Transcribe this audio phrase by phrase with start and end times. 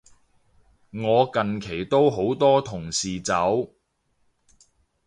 [0.93, 3.69] 我近期都好多同事走